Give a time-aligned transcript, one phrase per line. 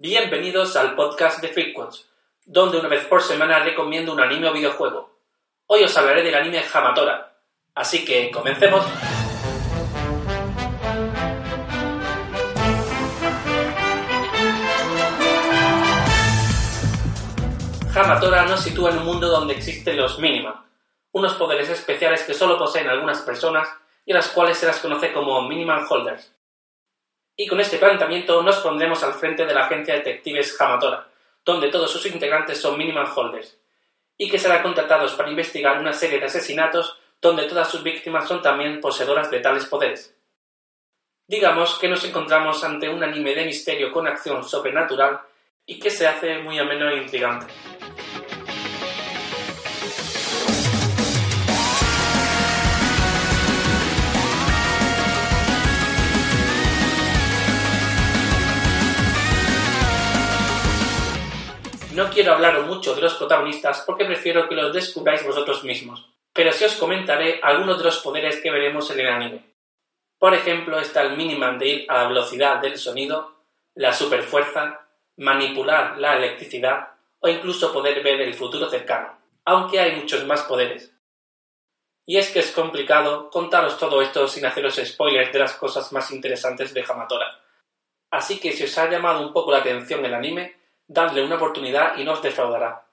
[0.00, 2.08] Bienvenidos al podcast de Freakquotes,
[2.46, 5.10] donde una vez por semana recomiendo un anime o videojuego.
[5.66, 7.36] Hoy os hablaré del anime Hamatora,
[7.74, 8.86] así que comencemos.
[17.92, 20.64] Hamatora nos sitúa en un mundo donde existen los Minima,
[21.10, 23.68] unos poderes especiales que solo poseen algunas personas
[24.06, 26.37] y a las cuales se las conoce como Miniman Holders.
[27.40, 31.06] Y con este planteamiento nos pondremos al frente de la agencia de detectives Hamatora,
[31.44, 33.56] donde todos sus integrantes son Miniman Holders,
[34.16, 38.42] y que serán contratados para investigar una serie de asesinatos donde todas sus víctimas son
[38.42, 40.16] también poseedoras de tales poderes.
[41.28, 45.20] Digamos que nos encontramos ante un anime de misterio con acción sobrenatural
[45.64, 47.46] y que se hace muy ameno e intrigante.
[61.98, 66.52] No quiero hablaros mucho de los protagonistas porque prefiero que los descubráis vosotros mismos, pero
[66.52, 69.42] sí os comentaré algunos de los poderes que veremos en el anime.
[70.16, 73.42] Por ejemplo, está el Miniman de ir a la velocidad del sonido,
[73.74, 80.24] la superfuerza, manipular la electricidad o incluso poder ver el futuro cercano, aunque hay muchos
[80.24, 80.94] más poderes.
[82.06, 86.12] Y es que es complicado contaros todo esto sin haceros spoilers de las cosas más
[86.12, 87.40] interesantes de Hamatora.
[88.08, 90.57] Así que si os ha llamado un poco la atención el anime,
[90.88, 92.86] dadle una oportunidad y no os defraudará.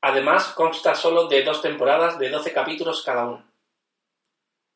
[0.00, 3.52] Además, consta solo de dos temporadas de 12 capítulos cada una.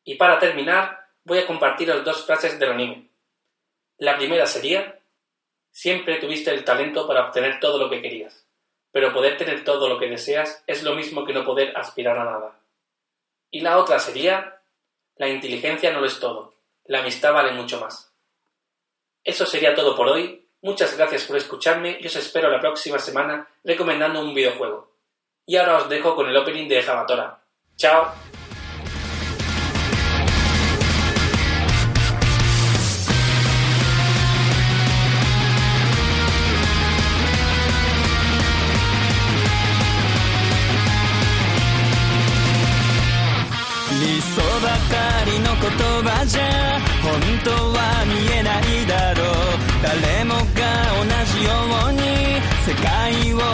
[0.05, 3.09] Y para terminar, voy a compartiros dos frases del anime.
[3.97, 5.01] La primera sería,
[5.71, 8.47] siempre tuviste el talento para obtener todo lo que querías,
[8.91, 12.25] pero poder tener todo lo que deseas es lo mismo que no poder aspirar a
[12.25, 12.59] nada.
[13.51, 14.61] Y la otra sería,
[15.17, 16.55] la inteligencia no lo es todo,
[16.85, 18.13] la amistad vale mucho más.
[19.23, 23.48] Eso sería todo por hoy Muchas gracias por escucharme y os espero la próxima semana
[23.64, 24.92] recomendando un videojuego.
[25.46, 27.42] Y ahora os dejo con el opening de Javatora.
[27.78, 28.14] ¡Chao!
[44.00, 45.72] 理想ばかりの言
[46.04, 49.26] 葉じゃ本当は見えないだろう
[49.84, 50.53] 誰もが同じように
[53.05, 53.54] 愛を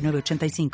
[0.01, 0.71] 906985.